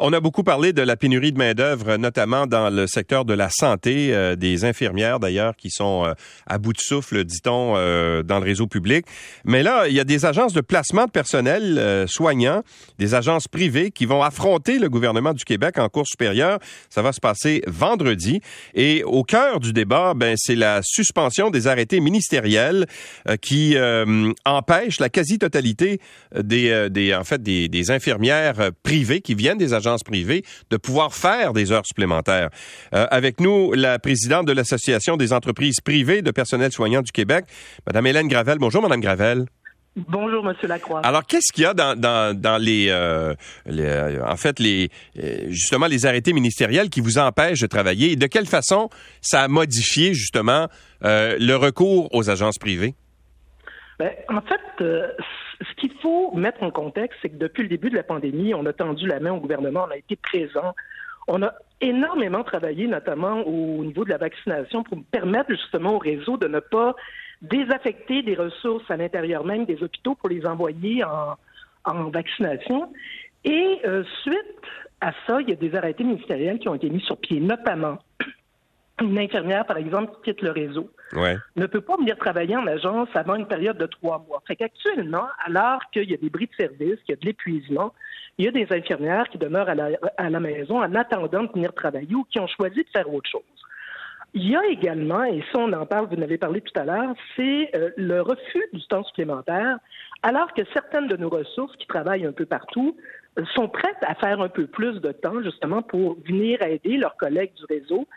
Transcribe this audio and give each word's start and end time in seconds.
On 0.00 0.12
a 0.12 0.18
beaucoup 0.18 0.42
parlé 0.42 0.72
de 0.72 0.82
la 0.82 0.96
pénurie 0.96 1.30
de 1.30 1.38
main-d'œuvre, 1.38 1.94
notamment 1.98 2.48
dans 2.48 2.68
le 2.68 2.88
secteur 2.88 3.24
de 3.24 3.32
la 3.32 3.48
santé, 3.48 4.12
euh, 4.12 4.34
des 4.34 4.64
infirmières 4.64 5.20
d'ailleurs 5.20 5.54
qui 5.54 5.70
sont 5.70 6.04
euh, 6.04 6.14
à 6.48 6.58
bout 6.58 6.72
de 6.72 6.80
souffle, 6.80 7.22
dit-on, 7.22 7.74
euh, 7.76 8.24
dans 8.24 8.40
le 8.40 8.44
réseau 8.44 8.66
public. 8.66 9.06
Mais 9.44 9.62
là, 9.62 9.86
il 9.86 9.94
y 9.94 10.00
a 10.00 10.04
des 10.04 10.26
agences 10.26 10.52
de 10.52 10.62
placement 10.62 11.04
de 11.04 11.12
personnel 11.12 12.06
soignant, 12.08 12.64
des 12.98 13.14
agences 13.14 13.46
privées 13.46 13.92
qui 13.92 14.04
vont 14.04 14.20
affronter 14.24 14.80
le 14.80 14.88
gouvernement 14.88 15.32
du 15.32 15.44
Québec 15.44 15.78
en 15.78 15.88
cours 15.88 16.08
supérieure. 16.08 16.58
Ça 16.90 17.00
va 17.00 17.12
se 17.12 17.20
passer 17.20 17.62
vendredi. 17.68 18.40
Et 18.74 19.04
au 19.04 19.22
cœur 19.22 19.60
du 19.60 19.72
débat, 19.72 20.14
ben, 20.14 20.34
c'est 20.36 20.56
la 20.56 20.80
suspension 20.82 21.50
des 21.50 21.68
arrêtés 21.68 22.00
ministériels 22.00 22.86
qui 23.40 23.76
empêchent 24.44 24.98
la 24.98 25.08
quasi-totalité 25.08 26.00
des, 26.36 27.14
en 27.14 27.24
fait, 27.24 27.42
des 27.42 27.90
infirmières 27.92 28.70
privées 28.82 29.20
qui 29.20 29.34
viennent 29.34 29.58
des 29.58 29.72
agences 29.72 29.83
privées 30.04 30.44
de 30.70 30.76
pouvoir 30.76 31.14
faire 31.14 31.52
des 31.52 31.72
heures 31.72 31.86
supplémentaires. 31.86 32.50
Euh, 32.94 33.06
avec 33.10 33.40
nous, 33.40 33.72
la 33.72 33.98
présidente 33.98 34.46
de 34.46 34.52
l'Association 34.52 35.16
des 35.16 35.32
entreprises 35.32 35.80
privées 35.80 36.22
de 36.22 36.30
personnel 36.30 36.72
soignant 36.72 37.02
du 37.02 37.12
Québec, 37.12 37.44
Madame 37.86 38.06
Hélène 38.06 38.28
Gravel. 38.28 38.58
Bonjour, 38.58 38.82
Madame 38.82 39.00
Gravel. 39.00 39.46
Bonjour, 39.96 40.42
Monsieur 40.42 40.66
Lacroix. 40.66 41.02
Alors, 41.04 41.24
qu'est-ce 41.24 41.52
qu'il 41.52 41.62
y 41.62 41.66
a 41.66 41.74
dans, 41.74 41.96
dans, 41.96 42.60
les, 42.60 42.88
euh, 42.88 43.32
euh, 43.68 44.20
en 44.26 44.36
fait, 44.36 44.58
les, 44.58 44.90
justement, 45.48 45.86
les 45.86 46.04
arrêtés 46.04 46.32
ministériels 46.32 46.90
qui 46.90 47.00
vous 47.00 47.18
empêchent 47.18 47.60
de 47.60 47.68
travailler? 47.68 48.10
Et 48.10 48.16
de 48.16 48.26
quelle 48.26 48.46
façon 48.46 48.90
ça 49.20 49.42
a 49.42 49.48
modifié, 49.48 50.12
justement, 50.12 50.66
le 51.02 51.54
recours 51.54 52.12
aux 52.12 52.28
agences 52.28 52.58
privées? 52.58 52.94
Ben, 54.00 54.10
en 54.28 54.40
fait, 54.40 54.84
ce 55.60 55.74
qu'il 55.76 55.92
faut 56.00 56.32
mettre 56.34 56.62
en 56.62 56.70
contexte, 56.70 57.18
c'est 57.22 57.30
que 57.30 57.36
depuis 57.36 57.62
le 57.62 57.68
début 57.68 57.90
de 57.90 57.96
la 57.96 58.02
pandémie, 58.02 58.54
on 58.54 58.66
a 58.66 58.72
tendu 58.72 59.06
la 59.06 59.20
main 59.20 59.32
au 59.32 59.40
gouvernement, 59.40 59.84
on 59.88 59.92
a 59.92 59.96
été 59.96 60.16
présent. 60.16 60.74
On 61.26 61.42
a 61.42 61.54
énormément 61.80 62.44
travaillé, 62.44 62.86
notamment 62.86 63.42
au 63.42 63.84
niveau 63.84 64.04
de 64.04 64.10
la 64.10 64.18
vaccination, 64.18 64.82
pour 64.82 64.98
permettre 65.10 65.50
justement 65.50 65.94
au 65.94 65.98
réseau 65.98 66.36
de 66.36 66.48
ne 66.48 66.60
pas 66.60 66.94
désaffecter 67.42 68.22
des 68.22 68.34
ressources 68.34 68.90
à 68.90 68.96
l'intérieur 68.96 69.44
même 69.44 69.64
des 69.64 69.82
hôpitaux 69.82 70.14
pour 70.14 70.28
les 70.28 70.46
envoyer 70.46 71.04
en, 71.04 72.10
vaccination. 72.10 72.92
Et 73.44 73.80
euh, 73.84 74.04
suite 74.22 74.38
à 75.00 75.12
ça, 75.26 75.40
il 75.42 75.50
y 75.50 75.52
a 75.52 75.56
des 75.56 75.74
arrêtés 75.74 76.04
ministériels 76.04 76.58
qui 76.58 76.68
ont 76.68 76.74
été 76.74 76.88
mis 76.88 77.00
sur 77.00 77.18
pied, 77.18 77.40
notamment 77.40 77.98
une 79.00 79.18
infirmière, 79.18 79.66
par 79.66 79.76
exemple, 79.76 80.12
qui 80.14 80.30
quitte 80.30 80.42
le 80.42 80.50
réseau, 80.50 80.88
ne 81.56 81.66
peut 81.66 81.80
pas 81.80 81.96
venir 81.96 82.16
travailler 82.16 82.56
en 82.56 82.66
agence 82.66 83.08
avant 83.14 83.34
une 83.34 83.46
période 83.46 83.76
de 83.78 83.86
trois 83.86 84.24
mois. 84.28 84.42
Fait 84.46 84.56
qu'actuellement, 84.56 85.26
alors 85.44 85.80
qu'il 85.92 86.10
y 86.10 86.14
a 86.14 86.16
des 86.16 86.30
bris 86.30 86.46
de 86.46 86.54
service, 86.54 87.00
qu'il 87.04 87.10
y 87.10 87.12
a 87.12 87.16
de 87.16 87.26
l'épuisement, 87.26 87.92
il 88.38 88.44
y 88.44 88.48
a 88.48 88.52
des 88.52 88.66
infirmières 88.70 89.28
qui 89.30 89.38
demeurent 89.38 89.68
à 89.68 89.74
la, 89.74 89.88
à 90.16 90.30
la 90.30 90.40
maison 90.40 90.78
en 90.78 90.94
attendant 90.94 91.44
de 91.44 91.52
venir 91.52 91.72
travailler 91.72 92.14
ou 92.14 92.24
qui 92.24 92.38
ont 92.40 92.46
choisi 92.46 92.82
de 92.82 92.88
faire 92.92 93.12
autre 93.12 93.30
chose. 93.30 93.42
Il 94.36 94.48
y 94.48 94.56
a 94.56 94.66
également, 94.66 95.22
et 95.22 95.44
ça 95.52 95.60
on 95.60 95.72
en 95.72 95.86
parle, 95.86 96.08
vous 96.08 96.16
en 96.16 96.22
avez 96.22 96.38
parlé 96.38 96.60
tout 96.60 96.78
à 96.78 96.84
l'heure, 96.84 97.14
c'est 97.36 97.70
euh, 97.76 97.90
le 97.96 98.20
refus 98.20 98.64
du 98.72 98.84
temps 98.88 99.04
supplémentaire, 99.04 99.78
alors 100.24 100.52
que 100.54 100.62
certaines 100.72 101.06
de 101.06 101.16
nos 101.16 101.28
ressources 101.28 101.76
qui 101.76 101.86
travaillent 101.86 102.26
un 102.26 102.32
peu 102.32 102.44
partout 102.44 102.96
sont 103.54 103.68
prêtes 103.68 104.02
à 104.02 104.16
faire 104.16 104.40
un 104.40 104.48
peu 104.48 104.66
plus 104.66 105.00
de 105.00 105.12
temps 105.12 105.40
justement 105.42 105.82
pour 105.82 106.16
venir 106.26 106.60
aider 106.62 106.96
leurs 106.96 107.16
collègues 107.16 107.52
du 107.54 107.64
réseau 107.66 108.08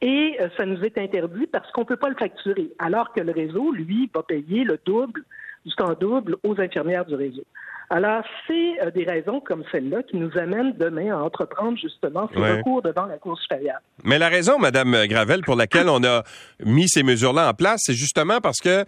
et 0.00 0.36
euh, 0.40 0.48
ça 0.56 0.66
nous 0.66 0.82
est 0.82 0.98
interdit 0.98 1.46
parce 1.46 1.70
qu'on 1.72 1.82
ne 1.82 1.86
peut 1.86 1.96
pas 1.96 2.08
le 2.08 2.16
facturer, 2.16 2.70
alors 2.78 3.12
que 3.12 3.20
le 3.20 3.32
réseau, 3.32 3.72
lui, 3.72 4.10
va 4.14 4.22
payer 4.22 4.64
le 4.64 4.78
double, 4.84 5.22
du 5.64 5.74
temps 5.74 5.94
double 5.98 6.36
aux 6.42 6.60
infirmières 6.60 7.06
du 7.06 7.14
réseau. 7.14 7.44
Alors, 7.90 8.22
c'est 8.46 8.82
euh, 8.82 8.90
des 8.90 9.04
raisons 9.04 9.40
comme 9.40 9.62
celle-là 9.70 10.02
qui 10.02 10.16
nous 10.16 10.36
amènent 10.36 10.72
demain 10.76 11.14
à 11.14 11.22
entreprendre 11.22 11.78
justement 11.78 12.28
ce 12.32 12.38
recours 12.38 12.82
devant 12.82 13.06
la 13.06 13.18
Cour 13.18 13.38
supérieure. 13.38 13.78
Mais 14.02 14.18
la 14.18 14.28
raison, 14.28 14.58
Madame 14.58 15.06
Gravel, 15.06 15.42
pour 15.42 15.56
laquelle 15.56 15.88
on 15.88 16.02
a 16.04 16.22
mis 16.64 16.88
ces 16.88 17.02
mesures-là 17.02 17.48
en 17.50 17.54
place, 17.54 17.80
c'est 17.84 17.94
justement 17.94 18.40
parce 18.40 18.60
que 18.60 18.84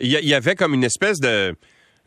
il 0.00 0.10
y, 0.10 0.34
avait 0.34 0.54
comme 0.54 0.74
une 0.74 0.84
espèce 0.84 1.18
de 1.18 1.54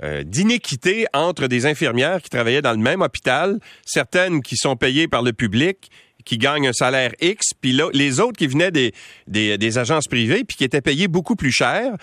euh, 0.04 0.24
d'inéquité 0.24 1.06
entre 1.14 1.48
des 1.48 1.66
infirmières 1.66 2.22
qui 2.22 2.30
travaillaient 2.30 2.62
dans 2.62 2.72
le 2.72 2.78
même 2.78 3.02
hôpital, 3.02 3.60
certaines 3.86 4.42
qui 4.42 4.56
sont 4.56 4.76
payées 4.76 5.08
par 5.08 5.22
le 5.22 5.34
public 5.34 5.92
qui 6.26 6.38
gagnent 6.38 6.68
un 6.68 6.74
salaire 6.74 7.12
X, 7.22 7.54
puis 7.60 7.78
les 7.94 8.20
autres 8.20 8.38
qui 8.38 8.48
venaient 8.48 8.72
des, 8.72 8.94
des, 9.28 9.78
agences 9.78 10.08
privées, 10.08 10.44
puis 10.44 10.58
qui 10.58 10.64
étaient 10.64 10.82
payés 10.82 11.08
beaucoup 11.08 11.36
plus 11.36 11.52
cher 11.52 11.94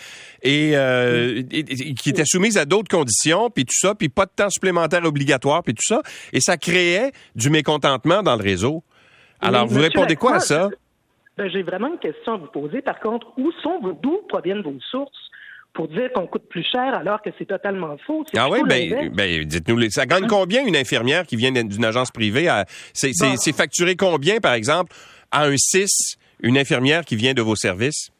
euh, 0.46 1.42
et, 1.50 1.94
qui 1.94 2.10
étaient 2.10 2.24
soumises 2.24 2.56
à 2.58 2.64
d'autres 2.64 2.88
conditions, 2.88 3.50
puis 3.50 3.64
tout 3.64 3.76
ça, 3.78 3.94
puis 3.94 4.08
pas 4.08 4.26
de 4.26 4.32
temps 4.34 4.50
supplémentaire 4.50 5.04
obligatoire, 5.04 5.62
puis 5.62 5.74
tout 5.74 5.84
ça. 5.86 6.02
Et 6.32 6.40
ça 6.40 6.56
créait 6.56 7.12
du 7.34 7.50
mécontentement 7.50 8.22
dans 8.22 8.36
le 8.36 8.42
réseau. 8.42 8.82
Alors, 9.40 9.66
vous 9.66 9.80
répondez 9.80 10.16
quoi 10.16 10.36
à 10.36 10.40
ça? 10.40 10.68
Ben, 11.36 11.48
j'ai 11.48 11.62
vraiment 11.62 11.86
une 11.86 11.98
question 11.98 12.34
à 12.34 12.36
vous 12.36 12.48
poser. 12.48 12.82
Par 12.82 12.98
contre, 12.98 13.28
où 13.36 13.52
sont 13.62 13.78
vos, 13.80 13.92
d'où 13.92 14.18
proviennent 14.28 14.62
vos 14.62 14.74
sources? 14.90 15.27
Pour 15.78 15.86
dire 15.86 16.10
qu'on 16.12 16.26
coûte 16.26 16.48
plus 16.48 16.64
cher 16.64 16.92
alors 16.92 17.22
que 17.22 17.30
c'est 17.38 17.44
totalement 17.44 17.96
faux. 18.04 18.24
Ah 18.36 18.50
oui, 18.50 18.58
ben, 18.68 19.14
ben 19.14 19.44
dites-nous, 19.44 19.88
ça 19.90 20.06
gagne 20.06 20.26
combien 20.26 20.66
une 20.66 20.74
infirmière 20.74 21.24
qui 21.24 21.36
vient 21.36 21.52
d'une 21.52 21.84
agence 21.84 22.10
privée? 22.10 22.50
C'est 22.92 23.56
facturé 23.56 23.94
combien, 23.94 24.40
par 24.40 24.54
exemple, 24.54 24.92
à 25.30 25.44
un 25.44 25.56
6, 25.56 26.18
une 26.40 26.58
infirmière 26.58 27.04
qui 27.04 27.14
vient 27.14 27.32
de 27.32 27.42
vos 27.42 27.54
services? 27.54 28.10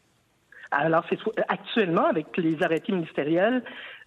Alors, 0.71 1.03
c'est 1.09 1.19
actuellement, 1.49 2.05
avec 2.05 2.27
les 2.37 2.63
arrêtés 2.63 2.93
ministériels, 2.93 3.61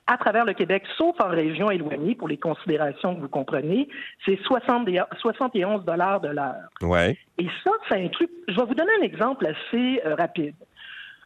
à 0.07 0.17
travers 0.17 0.47
le 0.47 0.55
Québec, 0.55 0.85
sauf 0.97 1.15
en 1.23 1.29
région 1.29 1.71
éloignée, 1.71 2.15
pour 2.15 2.29
les 2.29 2.39
considérations 2.39 3.15
que 3.17 3.21
vous 3.21 3.29
comprenez, 3.29 3.87
c'est 4.25 4.39
71 4.47 5.85
dollars 5.85 6.21
de 6.23 6.29
l'heure. 6.29 6.71
Ouais. 6.81 7.19
Et 7.37 7.47
ça, 7.63 7.71
ça 7.91 7.97
inclut. 7.97 8.31
Je 8.49 8.55
vais 8.55 8.65
vous 8.65 8.75
donner 8.75 8.93
un 8.99 9.05
exemple 9.05 9.47
assez 9.47 10.01
euh, 10.07 10.15
rapide. 10.15 10.55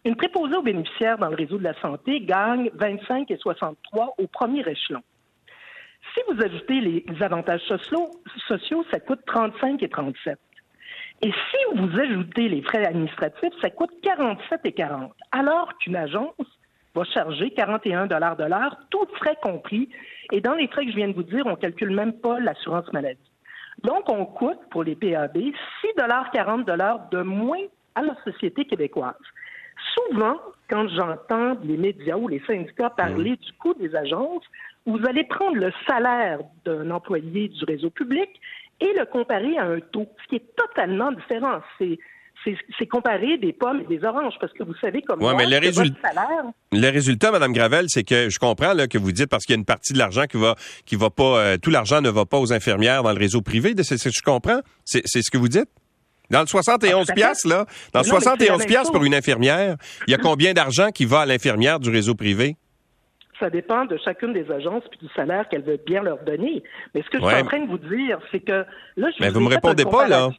Une 0.07 0.15
préposée 0.15 0.55
aux 0.55 0.63
bénéficiaires 0.63 1.19
dans 1.19 1.31
le 1.31 1.35
réseau 1.35 1.59
de 1.59 1.65
la 1.65 1.75
santé 1.81 2.21
gagne 2.21 2.71
25 2.75 3.29
et 3.29 3.37
63 3.39 4.15
au 4.19 4.29
premier 4.29 4.61
échelon. 4.61 5.03
Si 6.15 6.21
vous 6.29 6.41
ajoutez 6.41 6.81
les, 6.81 7.05
avantages 7.23 7.63
sociaux, 7.67 8.85
ça 8.93 9.01
coûte 9.01 9.19
35 9.27 9.83
et 9.83 9.89
37. 9.89 10.39
Et 11.23 11.33
si 11.33 11.57
vous 11.75 11.99
ajoutez 11.99 12.49
les 12.49 12.63
frais 12.63 12.87
administratifs, 12.87 13.53
ça 13.61 13.69
coûte 13.71 13.91
47 14.05 14.61
et 14.63 14.73
40. 14.75 15.13
Alors 15.33 15.77
qu'une 15.79 15.97
agence 15.97 16.37
va 16.95 17.03
charger 17.03 17.51
41 17.51 18.07
de 18.07 18.45
l'heure, 18.49 18.77
tout 18.91 19.09
frais 19.17 19.37
compris. 19.43 19.89
Et 20.31 20.41
dans 20.41 20.55
les 20.55 20.69
frais 20.69 20.85
que 20.85 20.93
je 20.93 20.97
viens 20.99 21.09
de 21.09 21.15
vous 21.15 21.25
dire, 21.25 21.45
on 21.47 21.51
ne 21.51 21.57
calcule 21.57 21.91
même 21.91 22.13
pas 22.13 22.39
l'assurance 22.39 22.93
maladie. 22.93 23.33
Donc, 23.83 24.09
on 24.09 24.25
coûte 24.25 24.61
pour 24.71 24.85
les 24.85 24.95
PAB 24.95 25.37
6,40 25.37 27.11
de 27.11 27.23
moins 27.23 27.65
à 27.97 28.03
la 28.03 28.15
société 28.23 28.67
québécoise 28.67 29.17
souvent, 30.09 30.37
quand 30.69 30.89
j'entends 30.89 31.57
les 31.63 31.77
médias 31.77 32.17
ou 32.17 32.29
les 32.29 32.43
syndicats 32.47 32.91
parler 32.91 33.33
mm. 33.33 33.37
du 33.37 33.53
coût 33.59 33.75
des 33.75 33.95
agences, 33.95 34.45
vous 34.87 34.99
allez 35.09 35.25
prendre 35.25 35.57
le 35.57 35.73
salaire 35.87 36.41
d'un 36.65 36.91
employé 36.91 37.49
du 37.49 37.65
réseau 37.65 37.91
public 37.91 38.29
et 38.81 38.93
le 38.97 39.05
comparer 39.07 39.57
à 39.59 39.65
un 39.65 39.81
taux, 39.81 40.07
ce 40.23 40.29
qui 40.29 40.37
est 40.37 40.57
totalement 40.57 41.13
différent. 41.13 41.61
C'est 41.79 41.99
c'est 42.79 42.87
comparer 42.87 43.39
des 43.39 43.53
pommes 43.53 43.81
et 43.81 43.97
des 43.97 44.05
oranges, 44.05 44.35
parce 44.41 44.53
que 44.53 44.63
vous 44.63 44.75
savez 44.81 45.03
comme 45.03 45.23
ouais, 45.23 45.35
mais 45.35 45.47
le, 45.47 45.73
salaire... 45.73 46.45
le 46.71 46.91
résultat, 46.91 47.33
Mme 47.33 47.53
Gravel, 47.53 47.87
c'est 47.89 48.05
que 48.05 48.31
je 48.31 48.39
comprends 48.39 48.73
là, 48.73 48.87
que 48.87 48.99
vous 48.99 49.11
dites 49.11 49.27
parce 49.27 49.45
qu'il 49.45 49.55
y 49.55 49.57
a 49.57 49.59
une 49.59 49.65
partie 49.65 49.93
de 49.93 49.99
l'argent 49.99 50.27
qui 50.27 50.37
va 50.37 50.55
qui 50.85 50.97
va 50.97 51.11
pas, 51.11 51.39
euh, 51.39 51.57
tout 51.59 51.71
l'argent 51.71 52.01
ne 52.01 52.11
va 52.11 52.25
pas 52.25 52.39
aux 52.39 52.53
infirmières 52.53 53.03
dans 53.03 53.13
le 53.13 53.19
réseau 53.19 53.43
privé. 53.43 53.75
C'est 53.83 53.99
ce 53.99 54.09
que 54.09 54.15
je 54.17 54.23
comprends. 54.23 54.61
C'est 54.85 55.03
ce 55.07 55.31
que 55.31 55.39
vous 55.39 55.49
dites? 55.49 55.69
Dans 56.31 56.41
le 56.41 56.47
71 56.47 57.07
ah, 57.09 57.15
piastres, 57.15 57.49
là, 57.49 57.67
dans 57.93 58.01
le 58.01 58.07
71 58.07 58.67
piastres 58.67 58.93
pour 58.93 59.05
une 59.05 59.15
infirmière, 59.15 59.77
il 60.07 60.11
y 60.11 60.15
a 60.15 60.19
combien 60.19 60.53
d'argent 60.53 60.91
qui 60.91 61.05
va 61.05 61.21
à 61.21 61.27
l'infirmière 61.27 61.79
du 61.79 61.91
réseau 61.91 62.15
privé? 62.15 62.57
Ça 63.39 63.51
dépend 63.51 63.85
de 63.85 63.99
chacune 64.03 64.33
des 64.33 64.51
agences 64.51 64.85
puis 64.91 64.99
du 65.01 65.09
salaire 65.15 65.49
qu'elle 65.49 65.63
veut 65.63 65.79
bien 65.85 66.03
leur 66.03 66.19
donner. 66.25 66.63
Mais 66.95 67.03
ce 67.03 67.11
que 67.11 67.19
je 67.21 67.27
suis 67.27 67.35
en 67.35 67.45
train 67.45 67.61
de 67.61 67.69
vous 67.69 67.79
dire, 67.79 68.19
c'est 68.33 68.41
que 68.41 68.65
là, 68.97 69.11
je 69.11 69.23
Mais 69.23 69.29
vous 69.29 69.41
me 69.41 69.49
répondez 69.49 69.85
pas, 69.85 70.09
là. 70.09 70.31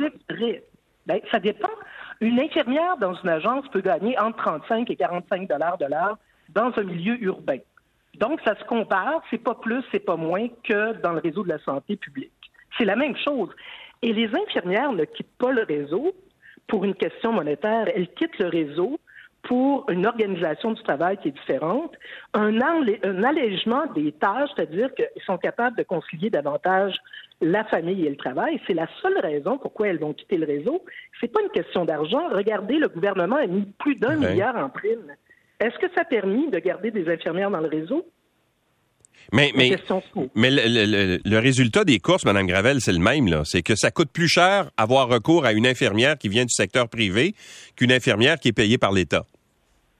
Ben, 1.05 1.21
ça 1.31 1.39
dépend. 1.39 1.69
Une 2.19 2.39
infirmière 2.39 2.97
dans 2.97 3.13
une 3.13 3.29
agence 3.29 3.65
peut 3.71 3.81
gagner 3.81 4.17
entre 4.19 4.37
35 4.43 4.89
et 4.89 4.95
45 4.95 5.47
dollars 5.47 5.77
de 5.77 5.85
l'heure 5.85 6.17
dans 6.49 6.71
un 6.75 6.83
milieu 6.83 7.21
urbain. 7.23 7.59
Donc, 8.15 8.41
ça 8.43 8.57
se 8.57 8.63
compare, 8.65 9.21
c'est 9.29 9.37
pas 9.37 9.53
plus, 9.53 9.83
c'est 9.91 10.03
pas 10.03 10.15
moins 10.15 10.47
que 10.63 10.93
dans 11.01 11.11
le 11.11 11.19
réseau 11.19 11.43
de 11.43 11.49
la 11.49 11.59
santé 11.59 11.95
publique. 11.95 12.31
C'est 12.77 12.85
la 12.85 12.95
même 12.95 13.15
chose. 13.17 13.49
Et 14.01 14.13
les 14.13 14.29
infirmières 14.35 14.91
ne 14.91 15.05
quittent 15.05 15.37
pas 15.37 15.51
le 15.51 15.63
réseau 15.63 16.13
pour 16.67 16.83
une 16.85 16.95
question 16.95 17.31
monétaire, 17.31 17.87
elles 17.95 18.09
quittent 18.09 18.37
le 18.39 18.47
réseau 18.47 18.99
pour 19.43 19.89
une 19.89 20.05
organisation 20.05 20.73
du 20.73 20.83
travail 20.83 21.17
qui 21.17 21.29
est 21.29 21.31
différente, 21.31 21.95
un, 22.33 22.59
allègement 23.23 23.85
des 23.95 24.11
tâches, 24.11 24.49
c'est-à-dire 24.55 24.93
qu'ils 24.93 25.23
sont 25.25 25.37
capables 25.37 25.77
de 25.77 25.83
concilier 25.83 26.29
davantage 26.29 26.95
la 27.39 27.63
famille 27.63 28.05
et 28.05 28.09
le 28.09 28.17
travail. 28.17 28.59
C'est 28.67 28.73
la 28.73 28.87
seule 29.01 29.17
raison 29.19 29.57
pourquoi 29.57 29.87
elles 29.87 29.99
vont 29.99 30.13
quitter 30.13 30.37
le 30.37 30.45
réseau. 30.45 30.83
C'est 31.21 31.31
pas 31.31 31.41
une 31.41 31.49
question 31.49 31.85
d'argent. 31.85 32.27
Regardez, 32.29 32.77
le 32.77 32.89
gouvernement 32.89 33.37
a 33.37 33.47
mis 33.47 33.65
plus 33.79 33.95
d'un 33.95 34.17
milliard 34.17 34.57
en 34.57 34.69
prime. 34.69 35.13
Est-ce 35.59 35.77
que 35.77 35.87
ça 35.95 36.01
a 36.01 36.05
permis 36.05 36.49
de 36.49 36.59
garder 36.59 36.91
des 36.91 37.09
infirmières 37.09 37.51
dans 37.51 37.61
le 37.61 37.69
réseau? 37.69 38.05
Mais, 39.33 39.51
mais, 39.55 39.75
mais 40.35 40.49
le, 40.49 41.39
résultat 41.39 41.83
des 41.83 41.99
courses, 41.99 42.25
Mme 42.25 42.47
Gravel, 42.47 42.79
c'est 42.79 42.93
le 42.93 42.99
même. 42.99 43.27
là. 43.27 43.41
C'est 43.43 43.61
que 43.61 43.75
ça 43.75 43.91
coûte 43.91 44.09
plus 44.11 44.29
cher 44.29 44.69
avoir 44.77 45.09
recours 45.09 45.45
à 45.45 45.51
une 45.51 45.67
infirmière 45.67 46.17
qui 46.17 46.29
vient 46.29 46.45
du 46.45 46.53
secteur 46.53 46.87
privé 46.87 47.35
qu'une 47.75 47.91
infirmière 47.91 48.39
qui 48.39 48.49
est 48.49 48.53
payée 48.53 48.77
par 48.77 48.91
l'État. 48.91 49.25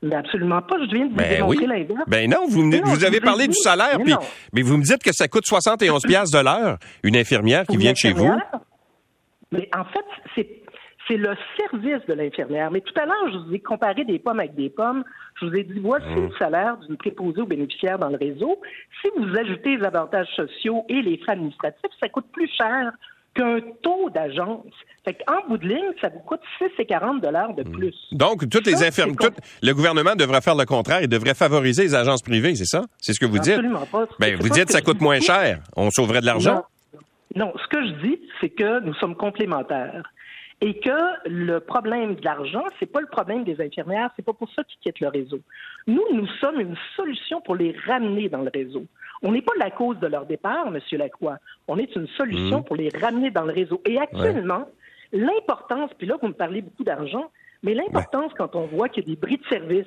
Mais 0.01 0.15
absolument 0.15 0.61
pas. 0.61 0.75
Je 0.79 0.95
viens 0.95 1.05
de 1.07 1.11
vous 1.11 1.17
ben 1.17 1.29
démontrer 1.29 1.67
l'inverse. 1.67 2.03
Ben 2.07 2.29
non, 2.29 2.47
vous, 2.47 2.71
vous 2.85 3.03
avez 3.03 3.19
parlé 3.19 3.47
du 3.47 3.55
salaire, 3.55 3.97
mais, 4.05 4.13
mais, 4.53 4.61
vous 4.61 4.77
me 4.77 4.83
dites 4.83 5.03
que 5.03 5.11
ça 5.11 5.27
coûte 5.27 5.45
71 5.45 6.03
pièces 6.03 6.31
de 6.31 6.39
l'heure, 6.39 6.77
une 7.03 7.17
infirmière 7.17 7.65
qui 7.65 7.77
vient 7.77 7.93
de 7.93 7.97
chez 7.97 8.13
vous. 8.13 8.31
Mais 9.51 9.67
en 9.75 9.85
fait, 9.85 10.05
c'est 10.35 10.47
c'est 11.07 11.18
le 11.18 11.36
service 11.57 12.06
de 12.07 12.13
l'infirmière. 12.13 12.71
Mais 12.71 12.81
tout 12.81 12.94
à 13.00 13.06
l'heure, 13.06 13.31
je 13.31 13.38
vous 13.38 13.54
ai 13.54 13.59
comparé 13.59 14.04
des 14.04 14.19
pommes 14.19 14.39
avec 14.39 14.56
des 14.56 14.69
pommes. 14.69 15.04
Je 15.39 15.45
vous 15.45 15.56
ai 15.56 15.63
dit, 15.63 15.80
voici 15.80 16.07
mmh. 16.07 16.27
le 16.27 16.31
salaire 16.38 16.77
d'une 16.77 16.98
préposée 16.98 17.42
aux 17.42 17.45
bénéficiaires 17.45 18.00
dans 18.00 18.09
le 18.09 18.18
réseau. 18.18 18.59
Si 19.01 19.09
vous 19.18 19.38
ajoutez 19.38 19.77
les 19.77 19.86
avantages 19.86 20.27
sociaux 20.36 20.86
et 20.89 21.01
les 21.01 21.18
frais 21.19 21.33
administratifs, 21.33 21.92
ça 22.00 22.09
coûte 22.09 22.25
plus 22.31 22.50
cher 22.57 22.92
qu'un 23.33 23.59
taux 23.81 24.09
d'agence. 24.09 24.65
Fait 25.06 25.18
en 25.27 25.48
bout 25.48 25.57
de 25.57 25.68
ligne, 25.68 25.92
ça 26.01 26.09
vous 26.09 26.19
coûte 26.19 26.42
6,40 26.59 27.21
dollars 27.21 27.54
de 27.54 27.63
plus. 27.63 27.95
Donc, 28.12 28.50
toutes 28.50 28.65
les 28.65 28.83
infirmières, 28.83 29.31
le 29.62 29.74
gouvernement 29.74 30.15
devrait 30.15 30.42
faire 30.42 30.56
le 30.56 30.65
contraire. 30.65 31.01
Il 31.01 31.07
devrait 31.07 31.36
favoriser 31.36 31.83
les 31.83 31.95
agences 31.95 32.21
privées, 32.21 32.56
c'est 32.56 32.65
ça? 32.65 32.83
C'est 32.98 33.13
ce 33.13 33.19
que 33.19 33.25
vous 33.25 33.39
dites? 33.39 33.54
Absolument 33.54 33.86
pas. 33.86 34.06
Ben, 34.19 34.36
vous 34.36 34.50
dites 34.50 34.65
que 34.65 34.71
ça 34.74 34.81
coûte 34.81 35.00
moins 35.00 35.19
cher. 35.19 35.59
On 35.75 35.89
sauverait 35.92 36.21
de 36.21 36.25
l'argent? 36.25 36.65
Non. 37.36 37.45
non, 37.45 37.54
ce 37.62 37.68
que 37.68 37.86
je 37.86 38.07
dis, 38.07 38.19
c'est 38.42 38.50
que 38.50 38.81
nous 38.81 38.94
sommes 38.95 39.15
complémentaires 39.15 40.04
et 40.62 40.80
que 40.80 41.30
le 41.30 41.59
problème 41.59 42.15
de 42.15 42.25
l'argent, 42.25 42.63
c'est 42.80 42.92
pas 42.92 43.01
le 43.01 43.07
problème 43.07 43.44
des 43.44 43.62
infirmières, 43.62 44.09
c'est 44.15 44.25
pas 44.25 44.33
pour 44.33 44.50
ça 44.54 44.63
qu'ils 44.63 44.80
quittent 44.80 45.00
le 45.01 45.09
réseau. 45.09 45.39
Nous, 45.86 46.04
nous 46.12 46.27
sommes 46.42 46.59
une 46.59 46.75
solution 46.95 47.42
pour 47.42 47.56
les 47.56 47.75
ramener 47.86 48.27
dans 48.27 48.42
le 48.42 48.50
réseau. 48.51 48.86
On 49.21 49.31
n'est 49.31 49.42
pas 49.42 49.54
la 49.57 49.69
cause 49.69 50.00
de 50.00 50.07
leur 50.07 50.25
départ, 50.25 50.68
M. 50.68 50.80
Lacroix. 50.94 51.38
On 51.68 51.77
est 51.77 51.95
une 51.95 52.07
solution 52.07 52.59
mmh. 52.59 52.63
pour 52.63 52.75
les 52.75 52.89
ramener 52.89 53.30
dans 53.30 53.45
le 53.45 53.54
réseau. 53.54 53.81
Et 53.86 54.00
actuellement, 54.00 54.68
l'importance, 55.12 55.92
puis 55.98 56.07
là, 56.07 56.18
vous 56.21 56.30
me 56.30 56.33
parlez 56.33 56.62
beaucoup 56.62 56.83
d'argent, 56.83 57.31
mais 57.62 57.74
l'importance 57.74 58.31
quand 58.36 58.56
on 58.56 58.65
voit 58.65 58.89
qu'il 58.89 59.04
y 59.04 59.12
a 59.12 59.15
des 59.15 59.19
bris 59.19 59.38
de 59.38 59.45
service, 59.45 59.86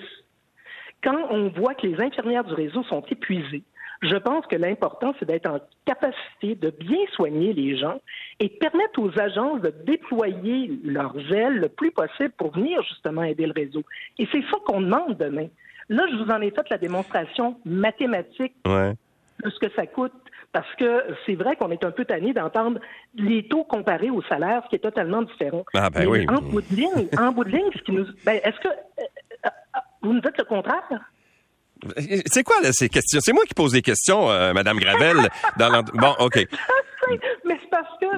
quand 1.03 1.27
on 1.31 1.49
voit 1.49 1.75
que 1.75 1.87
les 1.87 2.01
infirmières 2.01 2.45
du 2.45 2.55
réseau 2.55 2.83
sont 2.85 3.03
épuisées, 3.11 3.63
je 4.02 4.17
pense 4.17 4.47
que 4.47 4.56
l'important, 4.56 5.14
c'est 5.19 5.26
d'être 5.26 5.49
en 5.49 5.61
capacité 5.85 6.55
de 6.55 6.70
bien 6.70 7.05
soigner 7.12 7.52
les 7.52 7.76
gens 7.76 8.00
et 8.38 8.49
permettre 8.49 8.99
aux 8.99 9.19
agences 9.19 9.61
de 9.61 9.73
déployer 9.85 10.70
leurs 10.85 11.17
ailes 11.32 11.56
le 11.56 11.69
plus 11.69 11.91
possible 11.91 12.32
pour 12.38 12.52
venir 12.52 12.82
justement 12.85 13.23
aider 13.23 13.47
le 13.47 13.52
réseau. 13.52 13.82
Et 14.19 14.26
c'est 14.32 14.43
ça 14.43 14.56
qu'on 14.64 14.81
demande 14.81 15.19
demain. 15.19 15.49
Là, 15.91 16.05
je 16.11 16.17
vous 16.17 16.31
en 16.31 16.41
ai 16.41 16.50
fait 16.50 16.69
la 16.70 16.79
démonstration 16.79 17.56
mathématique 17.64 18.55
de 18.64 19.50
ce 19.50 19.58
que 19.58 19.70
ça 19.75 19.87
coûte. 19.87 20.12
Parce 20.52 20.75
que 20.76 21.05
c'est 21.26 21.37
vrai 21.37 21.55
qu'on 21.55 21.70
est 21.70 21.85
un 21.85 21.93
peu 21.93 22.05
tanné 22.05 22.32
d'entendre 22.32 22.81
les 23.14 23.47
taux 23.47 23.62
comparés 23.62 24.11
au 24.11 24.20
salaire, 24.23 24.62
ce 24.64 24.70
qui 24.70 24.76
est 24.76 24.81
totalement 24.81 25.23
différent. 25.23 25.64
Ah 25.75 25.91
ben 25.91 26.08
oui. 26.08 26.26
En 26.29 26.43
bout 26.43 26.62
de 26.62 26.75
ligne, 26.75 27.08
en 27.17 27.31
bout 27.31 27.44
de 27.44 27.50
ligne, 27.50 27.70
ce 27.73 27.82
qui 27.82 27.93
nous, 27.93 28.06
ben, 28.25 28.41
est-ce 28.43 28.58
que 28.58 28.69
euh, 28.69 29.05
euh, 29.47 29.50
vous 30.02 30.12
nous 30.12 30.20
dites 30.20 30.38
le 30.38 30.44
contraire? 30.44 31.12
C'est 32.27 32.43
quoi 32.43 32.61
là, 32.62 32.73
ces 32.73 32.88
questions? 32.88 33.21
C'est 33.23 33.32
moi 33.32 33.44
qui 33.44 33.55
pose 33.55 33.73
des 33.73 33.82
questions, 33.82 34.31
euh, 34.31 34.53
Madame 34.53 34.79
Gravel. 34.79 35.29
dans 35.59 35.82
bon, 35.94 36.15
OK. 36.19 36.38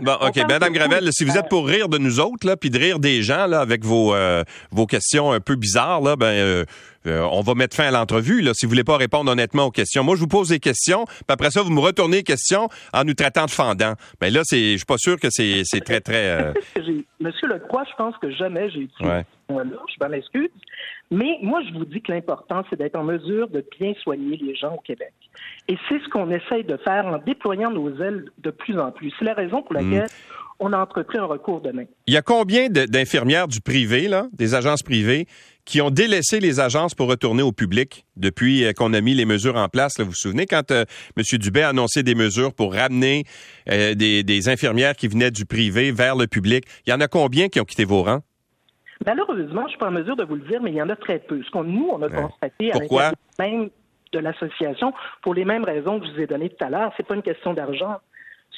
Bon, 0.01 0.15
OK. 0.21 0.37
Madame 0.49 0.73
Gravel, 0.73 1.09
si 1.13 1.25
vous 1.25 1.37
êtes 1.37 1.49
pour 1.49 1.67
rire 1.67 1.89
de 1.89 1.99
nous 1.99 2.21
autres, 2.21 2.47
là, 2.47 2.57
puis 2.57 2.71
de 2.71 2.79
rire 2.79 2.99
des 2.99 3.23
gens, 3.23 3.47
là, 3.47 3.61
avec 3.61 3.85
vos, 3.85 4.15
euh, 4.15 4.43
vos 4.71 4.87
questions 4.87 5.33
un 5.33 5.41
peu 5.41 5.55
bizarres, 5.55 6.01
là, 6.01 6.17
ben, 6.17 6.27
euh, 6.27 6.65
on 7.05 7.41
va 7.41 7.55
mettre 7.55 7.77
fin 7.77 7.85
à 7.85 7.91
l'entrevue, 7.91 8.41
là, 8.41 8.53
si 8.55 8.65
vous 8.67 8.71
voulez 8.71 8.85
pas 8.85 8.97
répondre 8.97 9.31
honnêtement 9.31 9.67
aux 9.67 9.71
questions. 9.71 10.03
Moi, 10.03 10.17
je 10.17 10.21
vous 10.21 10.29
pose 10.29 10.49
des 10.49 10.61
questions, 10.61 11.05
puis 11.05 11.25
après 11.29 11.51
ça, 11.51 11.63
vous 11.63 11.73
me 11.73 11.81
retournez 11.81 12.19
les 12.19 12.23
questions 12.23 12.69
en 12.93 13.05
nous 13.05 13.15
traitant 13.15 13.45
de 13.45 13.51
fendant. 13.51 13.95
Mais 14.21 14.31
ben, 14.31 14.35
là, 14.35 14.41
c'est, 14.45 14.73
je 14.73 14.77
suis 14.79 14.87
pas 14.87 14.99
sûr 14.99 15.19
que 15.21 15.29
c'est, 15.31 15.63
c'est 15.65 15.81
très, 15.81 16.01
très. 16.01 16.53
Monsieur 17.21 17.49
Lecroix, 17.49 17.85
je 17.91 17.97
pense 17.97 18.17
que 18.19 18.31
jamais 18.33 18.71
j'ai 18.71 18.81
utilisé 18.81 19.15
ouais. 19.15 19.25
Je 19.49 20.05
m'en 20.05 20.13
excuse. 20.13 20.51
Mais 21.13 21.39
moi, 21.43 21.61
je 21.69 21.79
vous 21.79 21.85
dis 21.85 22.01
que 22.01 22.11
l'important, 22.11 22.65
c'est 22.71 22.77
d'être 22.77 22.97
en 22.97 23.05
mesure 23.05 23.49
de 23.49 23.63
bien 23.79 23.93
soigner 24.03 24.39
les 24.39 24.57
gens 24.57 24.77
au 24.77 24.81
Québec. 24.81 25.13
Et 25.69 25.77
c'est 25.89 26.01
ce 26.03 26.09
qu'on 26.09 26.31
essaye 26.31 26.65
de 26.65 26.79
faire 26.79 27.07
en 27.07 27.19
déployant 27.19 27.71
nos 27.71 27.91
ailes 28.01 28.31
de 28.39 28.51
plus 28.51 28.79
en 28.79 28.91
plus. 28.93 29.13
C'est 29.19 29.27
la 29.27 29.35
raison 29.35 29.63
pour 29.63 29.75
laquelle 29.75 29.82
mm. 29.83 30.07
on 30.61 30.73
a 30.73 30.79
entrepris 30.79 31.19
un 31.19 31.25
recours 31.25 31.61
demain. 31.61 31.85
Il 32.07 32.15
y 32.15 32.17
a 32.17 32.23
combien 32.23 32.69
d'infirmières 32.69 33.49
du 33.49 33.61
privé, 33.61 34.09
là, 34.09 34.27
des 34.33 34.55
agences 34.55 34.83
privées, 34.83 35.27
qui 35.65 35.81
ont 35.81 35.91
délaissé 35.91 36.41
les 36.41 36.61
agences 36.61 36.95
pour 36.95 37.09
retourner 37.09 37.43
au 37.43 37.53
public 37.53 38.05
depuis 38.17 38.65
euh, 38.65 38.73
qu'on 38.73 38.93
a 38.95 39.01
mis 39.01 39.15
les 39.15 39.25
mesures 39.25 39.57
en 39.57 39.69
place. 39.69 40.01
vous 40.01 40.07
vous 40.07 40.13
souvenez 40.13 40.47
quand 40.47 40.71
euh, 40.71 40.85
M. 41.17 41.39
Dubé 41.39 41.63
a 41.63 41.69
annoncé 41.69 42.03
des 42.03 42.15
mesures 42.15 42.53
pour 42.53 42.75
ramener 42.75 43.25
euh, 43.71 43.95
des, 43.95 44.25
des, 44.25 44.49
infirmières 44.49 44.97
qui 44.97 45.07
venaient 45.07 45.31
du 45.31 45.47
privé 45.47 45.93
vers 45.93 46.17
le 46.17 46.27
public? 46.27 46.65
Il 46.87 46.91
y 46.91 46.93
en 46.93 47.01
a 47.01 47.07
combien 47.07 47.49
qui 47.49 47.61
ont 47.61 47.65
quitté 47.65 47.85
vos 47.85 48.03
rangs? 48.03 48.23
Malheureusement, 49.07 49.63
je 49.65 49.71
suis 49.71 49.79
pas 49.79 49.89
en 49.89 49.93
mesure 49.93 50.17
de 50.17 50.25
vous 50.25 50.37
le 50.37 50.43
dire, 50.43 50.61
mais 50.63 50.71
il 50.71 50.77
y 50.77 50.83
en 50.83 50.89
a 50.89 50.97
très 50.97 51.19
peu. 51.19 51.43
Ce 51.43 51.51
qu'on 51.51 51.65
nous, 51.65 51.89
on 51.93 52.03
a 52.03 52.09
constaté 52.09 52.73
à 52.73 53.13
même 53.39 53.71
de 54.13 54.19
l'association, 54.19 54.93
pour 55.23 55.35
les 55.35 55.45
mêmes 55.45 55.65
raisons 55.65 55.99
que 55.99 56.07
je 56.07 56.13
vous 56.13 56.21
ai 56.21 56.27
données 56.27 56.51
tout 56.51 56.65
à 56.65 56.71
l'heure, 56.71 56.93
c'est 56.97 57.07
pas 57.07 57.15
une 57.15 57.23
question 57.23 57.55
d'argent, 57.55 57.97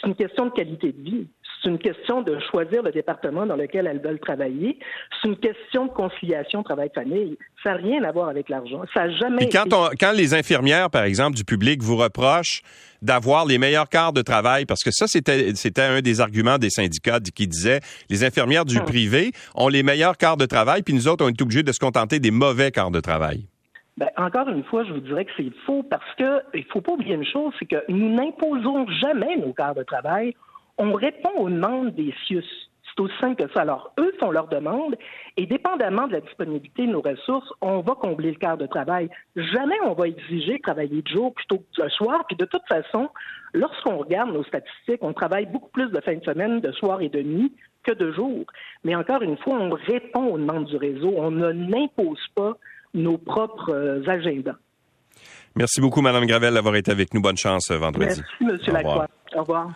c'est 0.05 0.11
une 0.11 0.17
question 0.17 0.47
de 0.47 0.51
qualité 0.51 0.93
de 0.93 1.03
vie. 1.03 1.27
C'est 1.63 1.71
une 1.71 1.79
question 1.79 2.21
de 2.21 2.39
choisir 2.51 2.83
le 2.83 2.93
département 2.93 3.47
dans 3.47 3.57
lequel 3.57 3.87
elles 3.87 4.01
veulent 4.01 4.21
travailler. 4.21 4.79
C'est 5.23 5.29
une 5.29 5.37
question 5.39 5.87
de 5.87 5.93
conciliation 5.93 6.63
travail-famille. 6.63 7.39
Ça 7.63 7.71
n'a 7.71 7.77
rien 7.77 8.05
à 8.05 8.13
voir 8.13 8.29
avec 8.29 8.51
l'argent. 8.51 8.83
Ça 8.93 9.07
n'a 9.07 9.17
jamais. 9.17 9.39
Puis 9.39 9.49
quand, 9.49 9.73
on, 9.73 9.89
quand 9.99 10.13
les 10.13 10.35
infirmières, 10.35 10.91
par 10.91 11.05
exemple, 11.05 11.37
du 11.37 11.45
public 11.45 11.83
vous 11.83 11.97
reprochent 11.97 12.61
d'avoir 13.01 13.47
les 13.47 13.57
meilleurs 13.57 13.89
quarts 13.89 14.13
de 14.13 14.21
travail, 14.21 14.67
parce 14.67 14.83
que 14.83 14.91
ça, 14.91 15.07
c'était, 15.07 15.55
c'était 15.55 15.83
un 15.83 16.03
des 16.03 16.21
arguments 16.21 16.59
des 16.59 16.71
syndicats 16.71 17.21
qui 17.35 17.47
disaient 17.47 17.81
les 18.11 18.25
infirmières 18.25 18.67
du 18.67 18.79
hum. 18.79 18.85
privé 18.85 19.33
ont 19.55 19.69
les 19.69 19.83
meilleurs 19.83 20.19
quarts 20.19 20.37
de 20.37 20.47
travail, 20.47 20.83
puis 20.83 20.93
nous 20.93 21.09
autres, 21.09 21.25
on 21.25 21.29
est 21.29 21.43
obligés 21.43 21.63
de 21.63 21.73
se 21.73 21.81
contenter 21.81 22.21
des 22.21 22.31
mauvais 22.31 22.71
quarts 22.71 22.91
de 22.91 23.01
travail. 23.01 23.47
Ben, 23.97 24.11
encore 24.17 24.49
une 24.49 24.65
fois, 24.65 24.85
je 24.85 24.93
vous 24.93 25.01
dirais 25.01 25.25
que 25.25 25.31
c'est 25.37 25.55
faux 25.67 25.83
parce 25.83 26.15
que 26.17 26.43
il 26.53 26.65
faut 26.65 26.81
pas 26.81 26.93
oublier 26.93 27.15
une 27.15 27.25
chose, 27.25 27.55
c'est 27.59 27.67
que 27.67 27.85
nous 27.89 28.15
n'imposons 28.15 28.87
jamais 28.89 29.37
nos 29.37 29.53
quarts 29.53 29.75
de 29.75 29.85
travail 29.85 30.35
on 30.79 30.93
répond 30.93 31.31
aux 31.37 31.49
demandes 31.49 31.95
des 31.95 32.13
CIUS. 32.27 32.45
C'est 32.83 33.01
aussi 33.01 33.15
simple 33.21 33.45
que 33.45 33.53
ça. 33.53 33.63
Alors, 33.63 33.93
eux 33.99 34.13
font 34.21 34.31
leurs 34.31 34.47
demandes 34.47 34.97
et 35.37 35.47
dépendamment 35.47 36.07
de 36.07 36.13
la 36.13 36.21
disponibilité 36.21 36.87
de 36.87 36.93
nos 36.93 37.01
ressources, 37.01 37.53
on 37.61 37.81
va 37.81 37.95
combler 37.95 38.31
le 38.31 38.37
quart 38.37 38.57
de 38.57 38.67
travail. 38.67 39.09
Jamais 39.35 39.75
on 39.85 39.95
va 39.95 40.07
exiger 40.07 40.59
de 40.59 40.63
travailler 40.63 41.03
de 41.03 41.09
jour 41.09 41.35
plutôt 41.35 41.59
que 41.59 41.83
le 41.83 41.89
soir. 41.91 42.25
Puis 42.29 42.37
de 42.37 42.45
toute 42.45 42.67
façon, 42.69 43.09
lorsqu'on 43.53 43.99
regarde 43.99 44.33
nos 44.33 44.45
statistiques, 44.45 45.03
on 45.03 45.13
travaille 45.13 45.47
beaucoup 45.47 45.71
plus 45.71 45.91
de 45.91 46.01
fin 46.01 46.15
de 46.15 46.25
semaine, 46.25 46.61
de 46.61 46.71
soir 46.73 47.01
et 47.01 47.09
de 47.09 47.21
nuit 47.23 47.53
que 47.83 47.93
de 47.93 48.13
jour. 48.13 48.45
Mais 48.85 48.95
encore 48.95 49.23
une 49.23 49.39
fois, 49.39 49.55
on 49.55 49.71
répond 49.71 50.27
aux 50.27 50.39
demandes 50.39 50.67
du 50.67 50.77
réseau. 50.77 51.15
On 51.17 51.33
ne 51.33 51.51
n'impose 51.51 52.25
pas 52.37 52.57
nos 52.95 53.19
propres 53.19 53.73
euh, 53.73 54.09
agendas. 54.09 54.57
Merci 55.57 55.81
beaucoup, 55.81 56.01
Mme 56.01 56.27
Gravel, 56.27 56.55
d'avoir 56.55 56.75
été 56.77 56.91
avec 56.91 57.15
nous. 57.15 57.21
Bonne 57.21 57.37
chance 57.37 57.71
euh, 57.71 57.79
vendredi. 57.79 58.21
Merci, 58.41 58.71
M. 58.71 58.75
Lacroix. 58.75 59.09
Au 59.35 59.41
revoir. 59.41 59.73